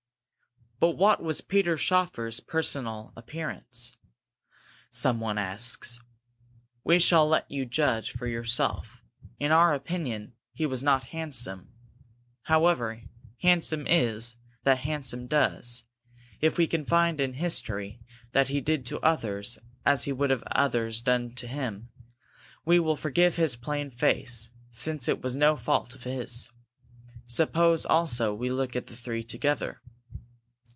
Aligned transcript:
But 0.81 0.97
what 0.97 1.21
was 1.21 1.41
Peter 1.41 1.77
Schoeffer's 1.77 2.39
personal 2.39 3.13
appearance? 3.15 3.95
some 4.89 5.19
one 5.19 5.37
asks. 5.37 5.99
We 6.83 6.97
shall 6.97 7.27
let 7.27 7.45
you 7.51 7.67
judge 7.67 8.09
for 8.13 8.25
yourself, 8.25 8.99
in 9.39 9.51
our 9.51 9.75
opinion 9.75 10.33
he 10.53 10.65
was 10.65 10.81
not 10.81 11.03
handsome. 11.13 11.71
However, 12.45 12.93
as 12.93 13.07
"handsome 13.43 13.85
is 13.85 14.37
that 14.63 14.79
handsome 14.79 15.27
does," 15.27 15.83
if 16.39 16.57
we 16.57 16.65
can 16.65 16.83
find 16.83 17.21
in 17.21 17.35
history 17.35 18.01
that 18.31 18.47
he 18.49 18.59
did 18.59 18.83
to 18.87 18.99
others 19.01 19.59
as 19.85 20.05
he 20.05 20.11
would 20.11 20.31
have 20.31 20.41
others 20.47 21.03
do 21.03 21.29
to 21.29 21.47
him, 21.47 21.89
we 22.65 22.79
will 22.79 22.95
forgive 22.95 23.35
his 23.35 23.55
plain 23.55 23.91
face, 23.91 24.49
since 24.71 25.07
it 25.07 25.21
was 25.21 25.35
no 25.35 25.55
fault 25.55 25.93
of 25.93 26.05
his. 26.05 26.49
Suppose 27.27 27.85
also 27.85 28.33
we 28.33 28.49
look 28.49 28.75
at 28.75 28.87
the 28.87 28.95
three 28.95 29.23
together. 29.23 29.79